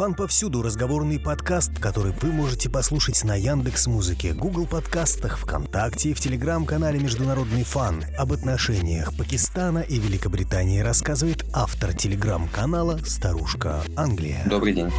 [0.00, 6.14] Фан повсюду разговорный подкаст, который вы можете послушать на Яндекс Музыке, Google подкастах, ВКонтакте и
[6.14, 8.04] в телеграм-канале Международный фан.
[8.16, 14.42] Об отношениях Пакистана и Великобритании рассказывает автор телеграм-канала Старушка Англия.
[14.46, 14.90] Добрый день.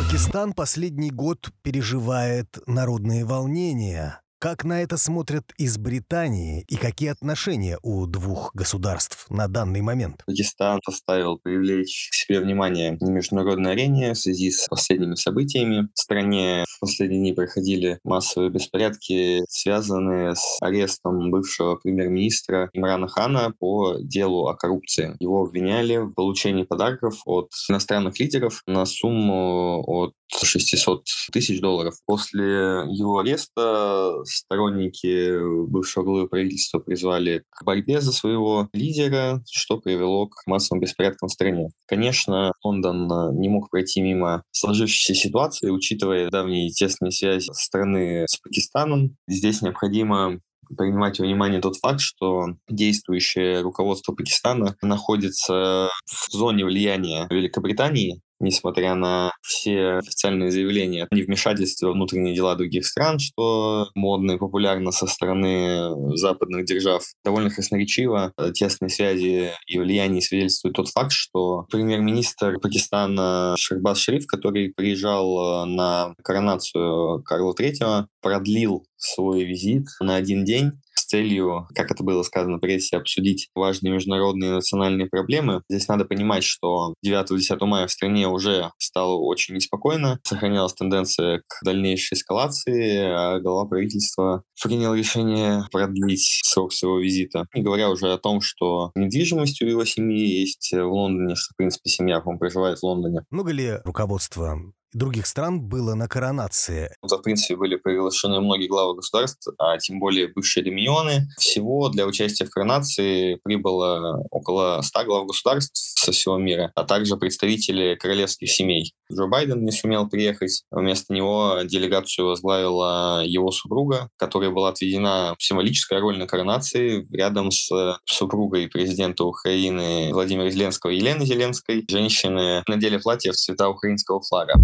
[0.00, 4.20] Пакистан последний год переживает народные волнения.
[4.42, 10.22] Как на это смотрят из Британии и какие отношения у двух государств на данный момент?
[10.24, 15.90] Пакистан заставил привлечь к себе внимание на международной арене в связи с последними событиями.
[15.94, 23.52] В стране в последние дни проходили массовые беспорядки, связанные с арестом бывшего премьер-министра Имрана Хана
[23.58, 25.16] по делу о коррупции.
[25.20, 31.94] Его обвиняли в получении подарков от иностранных лидеров на сумму от 600 тысяч долларов.
[32.06, 32.44] После
[32.88, 40.46] его ареста сторонники бывшего главы правительства призвали к борьбе за своего лидера, что привело к
[40.46, 41.68] массовым беспорядкам в стране.
[41.86, 48.36] Конечно, Лондон э, не мог пройти мимо сложившейся ситуации, учитывая давние тесные связи страны с
[48.38, 49.16] Пакистаном.
[49.28, 50.40] Здесь необходимо
[50.76, 58.94] принимать во внимание тот факт, что действующее руководство Пакистана находится в зоне влияния Великобритании, несмотря
[58.94, 64.90] на все официальные заявления о невмешательстве во внутренние дела других стран, что модно и популярно
[64.90, 67.04] со стороны западных держав.
[67.24, 74.72] Довольно красноречиво тесные связи и влияние свидетельствует тот факт, что премьер-министр Пакистана Шербаз Шериф, который
[74.74, 80.72] приезжал на коронацию Карла III, продлил свой визит на один день
[81.10, 85.62] целью, как это было сказано в прессе, обсудить важные международные и национальные проблемы.
[85.68, 91.64] Здесь надо понимать, что 9-10 мая в стране уже стало очень неспокойно, сохранялась тенденция к
[91.64, 97.46] дальнейшей эскалации, а глава правительства принял решение продлить срок своего визита.
[97.54, 101.56] Не говоря уже о том, что недвижимость у его семьи есть в Лондоне, что, в
[101.56, 103.24] принципе, семья, по проживает в Лондоне.
[103.30, 104.56] Много ли руководство
[104.92, 106.94] других стран было на коронации.
[107.02, 111.28] В принципе, были приглашены многие главы государств, а тем более бывшие доминионы.
[111.38, 117.16] Всего для участия в коронации прибыло около 100 глав государств со всего мира, а также
[117.16, 118.94] представители королевских семей.
[119.12, 120.64] Джо Байден не сумел приехать.
[120.70, 127.70] Вместо него делегацию возглавила его супруга, которой была отведена символическая роль на коронации рядом с
[128.04, 131.84] супругой президента Украины Владимира Зеленского Елены Зеленской.
[131.88, 134.54] Женщины надели платье в цвета украинского флага.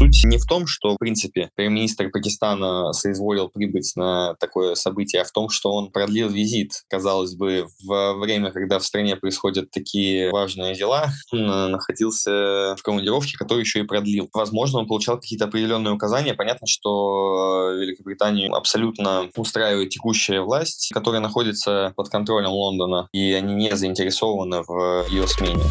[0.00, 5.26] Суть не в том, что, в принципе, премьер-министр Пакистана соизволил прибыть на такое событие, а
[5.26, 6.84] в том, что он продлил визит.
[6.88, 13.36] Казалось бы, во время, когда в стране происходят такие важные дела, он находился в командировке,
[13.36, 14.30] которую еще и продлил.
[14.32, 16.32] Возможно, он получал какие-то определенные указания.
[16.32, 23.76] Понятно, что Великобританию абсолютно устраивает текущая власть, которая находится под контролем Лондона, и они не
[23.76, 25.64] заинтересованы в ее смене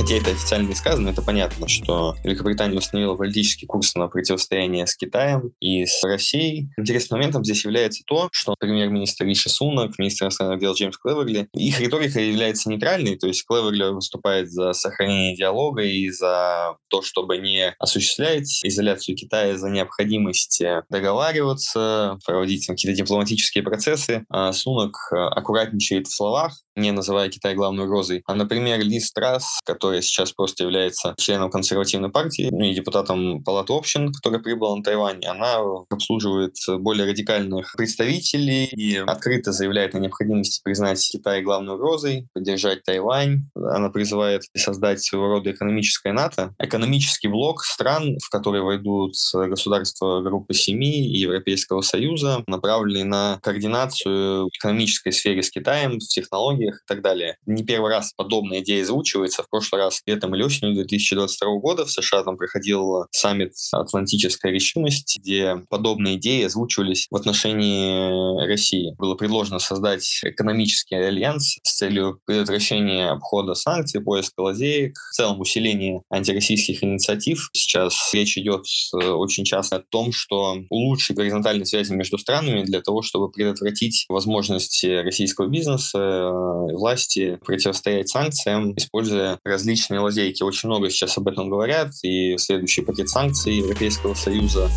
[0.00, 4.96] хотя это официально не сказано, это понятно, что Великобритания установила политический курс на противостояние с
[4.96, 6.70] Китаем и с Россией.
[6.78, 11.78] Интересным моментом здесь является то, что премьер-министр Риши Сунак, министр иностранных дел Джеймс Клеверли, их
[11.80, 17.74] риторика является нейтральной, то есть Клеверли выступает за сохранение диалога и за то, чтобы не
[17.78, 24.24] осуществлять изоляцию Китая, за необходимость договариваться, проводить какие-то дипломатические процессы.
[24.30, 28.22] А Сунак аккуратничает в словах, не называя Китай главной угрозой.
[28.24, 33.72] А, например, Ли Страс, который сейчас просто является членом консервативной партии ну, и депутатом Палаты
[33.72, 35.58] общин, который прибыл на Тайвань, она
[35.88, 43.44] обслуживает более радикальных представителей и открыто заявляет о необходимости признать Китай главной угрозой, поддержать Тайвань.
[43.54, 50.54] Она призывает создать своего рода экономическое НАТО, экономический блок стран, в которые войдут государства группы
[50.54, 57.02] семи и Европейского Союза, направленный на координацию экономической сфере с Китаем, в технологиях, и так
[57.02, 57.36] далее.
[57.46, 59.42] Не первый раз подобная идея озвучивается.
[59.42, 65.18] В прошлый раз летом или осенью 2022 года в США там проходил саммит «Атлантическая решимость»,
[65.20, 68.94] где подобные идеи озвучивались в отношении России.
[68.98, 76.02] Было предложено создать экономический альянс с целью предотвращения обхода санкций, поиска лазеек, в целом усиления
[76.10, 77.50] антироссийских инициатив.
[77.52, 82.80] Сейчас речь идет э, очень часто о том, что улучшить горизонтальные связи между странами для
[82.80, 86.30] того, чтобы предотвратить возможности российского бизнеса
[86.72, 89.69] власти противостоять санкциям, используя различные
[90.00, 90.42] лазейки.
[90.42, 94.70] Очень много сейчас об этом говорят, и следующий пакет санкций Европейского Союза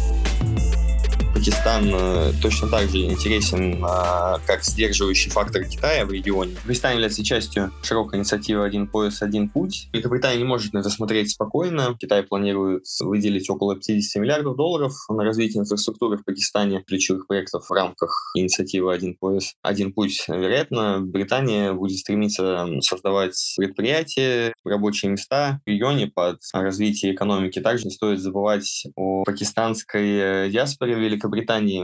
[1.44, 6.56] Пакистан э, точно так же интересен э, как сдерживающий фактор Китая в регионе.
[6.66, 9.90] Пакистан является частью широкой инициативы «Один пояс, один путь».
[9.92, 11.98] Великобритания не может на это смотреть спокойно.
[12.00, 17.74] Китай планирует выделить около 50 миллиардов долларов на развитие инфраструктуры в Пакистане, ключевых проектов в
[17.74, 20.24] рамках инициативы «Один пояс, один путь».
[20.30, 27.60] Вероятно, Британия будет стремиться создавать предприятия, рабочие места в регионе под развитие экономики.
[27.60, 31.33] Также не стоит забывать о пакистанской диаспоре в Великобритании.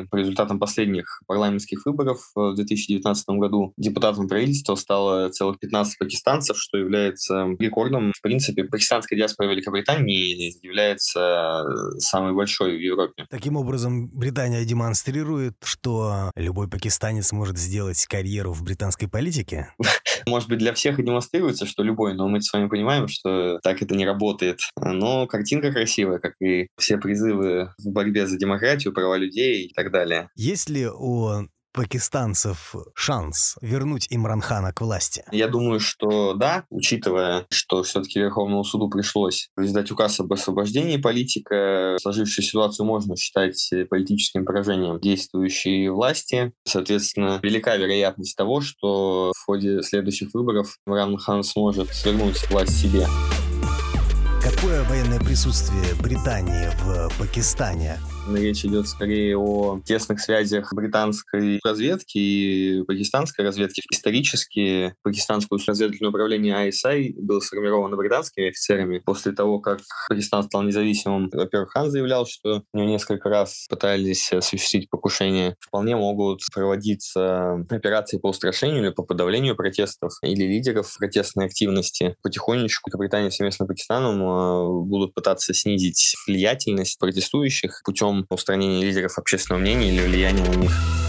[0.10, 6.78] По результатам последних парламентских выборов в 2019 году депутатом правительства стало целых 15 пакистанцев, что
[6.78, 8.12] является рекордом.
[8.16, 11.66] В принципе, пакистанская диаспора Великобритании является
[11.98, 13.26] самой большой в Европе.
[13.30, 19.74] Таким образом, Британия демонстрирует, что любой пакистанец может сделать карьеру в британской политике?
[20.30, 23.82] Может быть, для всех и демонстрируется, что любой, но мы с вами понимаем, что так
[23.82, 24.60] это не работает.
[24.78, 29.92] Но картинка красивая, как и все призывы в борьбе за демократию, права людей и так
[29.92, 30.30] далее.
[30.36, 31.48] Есть ли у
[31.80, 35.24] пакистанцев шанс вернуть Имранхана к власти?
[35.32, 41.96] Я думаю, что да, учитывая, что все-таки Верховному суду пришлось издать указ об освобождении политика,
[42.02, 46.52] сложившуюся ситуацию можно считать политическим поражением действующей власти.
[46.68, 53.08] Соответственно, велика вероятность того, что в ходе следующих выборов Имран Хан сможет вернуть власть себе.
[54.60, 57.98] Какое военное присутствие Британии в Пакистане
[58.36, 63.82] Речь идет скорее о тесных связях британской разведки и пакистанской разведки.
[63.92, 69.00] Исторически пакистанское разведывательное управление ISI было сформировано британскими офицерами.
[69.00, 69.80] После того, как
[70.10, 75.56] Пакистан стал независимым, во-первых, Хан заявлял, что у него несколько раз пытались осуществить покушение.
[75.60, 82.16] Вполне могут проводиться операции по устрашению или по подавлению протестов или лидеров протестной активности.
[82.22, 84.49] Потихонечку Британия совместно с Пакистаном э,
[84.86, 91.09] будут пытаться снизить влиятельность протестующих путем устранения лидеров общественного мнения или влияния на них.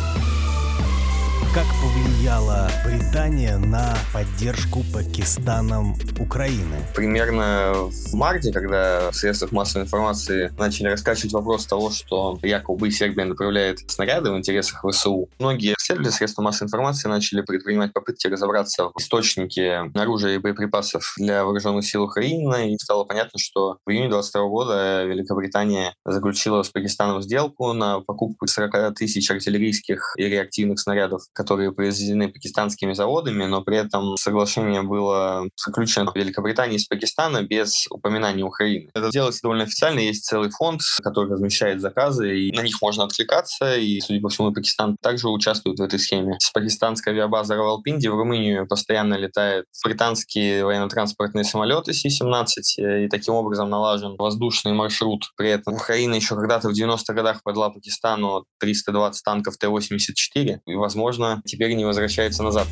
[1.52, 6.76] Как повлияла Британия на поддержку Пакистаном Украины?
[6.94, 13.24] Примерно в марте, когда в средствах массовой информации начали раскачивать вопрос того, что якобы Сербия
[13.24, 19.00] направляет снаряды в интересах ВСУ, многие исследователи средств массовой информации начали предпринимать попытки разобраться в
[19.00, 24.48] источнике оружия и боеприпасов для вооруженных сил Украины, и стало понятно, что в июне 2022
[24.48, 31.72] года Великобритания заключила с Пакистаном сделку на покупку 40 тысяч артиллерийских и реактивных снарядов которые
[31.72, 38.44] произведены пакистанскими заводами, но при этом соглашение было заключено в Великобритании с Пакистана без упоминания
[38.44, 38.90] Украины.
[38.94, 43.76] Это делается довольно официально, есть целый фонд, который размещает заказы, и на них можно откликаться,
[43.76, 46.36] и, судя по всему, Пакистан также участвует в этой схеме.
[46.40, 53.70] С пакистанской авиабазы Равалпинди в Румынию постоянно летают британские военно-транспортные самолеты Си-17, и таким образом
[53.70, 55.22] налажен воздушный маршрут.
[55.38, 61.29] При этом Украина еще когда-то в 90-х годах подала Пакистану 320 танков Т-84, и, возможно,
[61.44, 62.66] теперь не возвращается назад.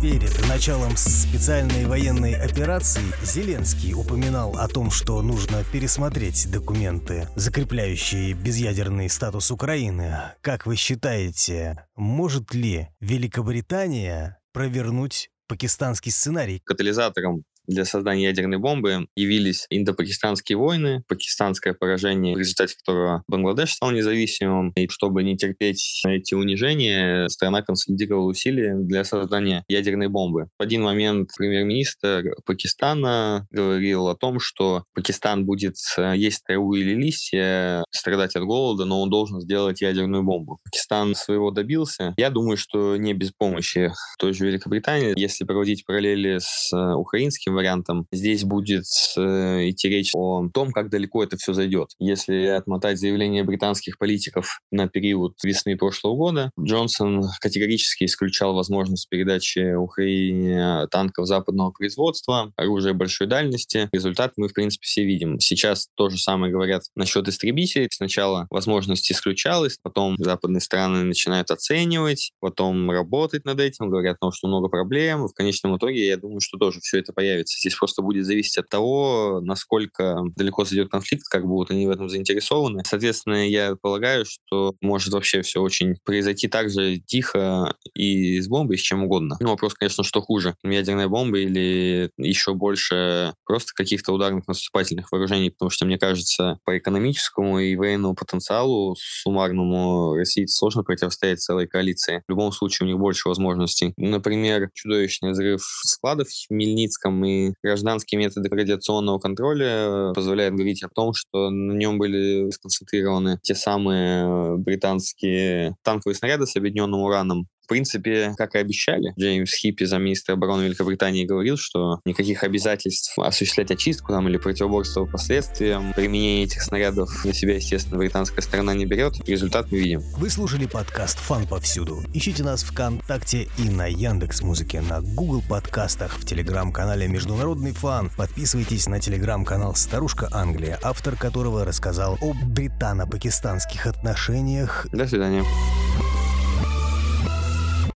[0.00, 9.08] Перед началом специальной военной операции Зеленский упоминал о том, что нужно пересмотреть документы, закрепляющие безъядерный
[9.08, 10.16] статус Украины.
[10.42, 16.60] Как вы считаете, может ли Великобритания провернуть пакистанский сценарий?
[16.64, 23.90] Катализатором для создания ядерной бомбы явились индо-пакистанские войны, пакистанское поражение, в результате которого Бангладеш стал
[23.90, 24.72] независимым.
[24.76, 30.48] И чтобы не терпеть эти унижения, страна консолидировала усилия для создания ядерной бомбы.
[30.58, 36.94] В один момент премьер-министр Пакистана говорил о том, что Пакистан будет э, есть траву или
[36.94, 40.58] листья, страдать от голода, но он должен сделать ядерную бомбу.
[40.64, 42.14] Пакистан своего добился.
[42.16, 45.18] Я думаю, что не без помощи той же Великобритании.
[45.18, 48.06] Если проводить параллели с э, украинским вариантом.
[48.12, 48.84] Здесь будет
[49.16, 51.90] э, идти речь о том, как далеко это все зайдет.
[51.98, 59.74] Если отмотать заявление британских политиков на период весны прошлого года, Джонсон категорически исключал возможность передачи
[59.74, 63.88] Украине танков западного производства, оружия большой дальности.
[63.92, 65.40] Результат мы, в принципе, все видим.
[65.40, 67.88] Сейчас то же самое говорят насчет истребителей.
[67.92, 74.48] Сначала возможность исключалась, потом западные страны начинают оценивать, потом работать над этим, говорят, ну, что
[74.48, 75.26] много проблем.
[75.26, 77.58] В конечном итоге, я думаю, что тоже все это появится появится.
[77.58, 82.08] Здесь просто будет зависеть от того, насколько далеко зайдет конфликт, как будут они в этом
[82.08, 82.82] заинтересованы.
[82.84, 88.78] Соответственно, я полагаю, что может вообще все очень произойти так же тихо и с бомбой,
[88.78, 89.36] с чем угодно.
[89.40, 95.50] Ну, вопрос, конечно, что хуже, ядерная бомба или еще больше просто каких-то ударных наступательных вооружений,
[95.50, 102.22] потому что, мне кажется, по экономическому и военному потенциалу суммарному России сложно противостоять целой коалиции.
[102.26, 103.92] В любом случае у них больше возможностей.
[103.96, 110.88] Например, чудовищный взрыв складов в Хмельницком и современные гражданские методы радиационного контроля позволяют говорить о
[110.88, 117.68] том, что на нем были сконцентрированы те самые британские танковые снаряды с объединенным ураном, в
[117.68, 124.12] принципе, как и обещали, Джеймс Хиппи, замминистра обороны Великобритании, говорил, что никаких обязательств осуществлять очистку
[124.12, 129.14] там, или противоборство последствиям применения этих снарядов на себя, естественно, британская сторона не берет.
[129.26, 130.00] Результат мы видим.
[130.16, 132.04] Вы слушали подкаст «Фан повсюду».
[132.14, 138.12] Ищите нас ВКонтакте и на Яндекс Музыке, на Google подкастах, в телеграм-канале «Международный фан».
[138.16, 144.86] Подписывайтесь на телеграм-канал «Старушка Англия», автор которого рассказал о британо-пакистанских отношениях.
[144.92, 145.42] До свидания.